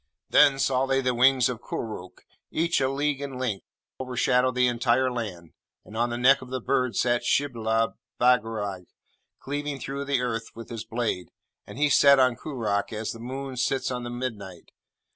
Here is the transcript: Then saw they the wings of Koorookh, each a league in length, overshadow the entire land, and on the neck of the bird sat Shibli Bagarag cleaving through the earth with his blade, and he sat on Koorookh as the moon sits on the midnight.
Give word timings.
Then 0.31 0.57
saw 0.57 0.87
they 0.87 0.99
the 0.99 1.13
wings 1.13 1.47
of 1.47 1.61
Koorookh, 1.61 2.23
each 2.49 2.81
a 2.81 2.89
league 2.89 3.21
in 3.21 3.37
length, 3.37 3.67
overshadow 3.99 4.49
the 4.49 4.65
entire 4.65 5.11
land, 5.11 5.53
and 5.85 5.95
on 5.95 6.09
the 6.09 6.17
neck 6.17 6.41
of 6.41 6.49
the 6.49 6.59
bird 6.59 6.95
sat 6.95 7.23
Shibli 7.23 7.89
Bagarag 8.19 8.87
cleaving 9.39 9.79
through 9.79 10.05
the 10.05 10.19
earth 10.21 10.55
with 10.55 10.69
his 10.69 10.85
blade, 10.85 11.29
and 11.67 11.77
he 11.77 11.87
sat 11.87 12.17
on 12.17 12.35
Koorookh 12.35 12.91
as 12.91 13.11
the 13.11 13.19
moon 13.19 13.57
sits 13.57 13.91
on 13.91 14.01
the 14.03 14.09
midnight. 14.09 14.71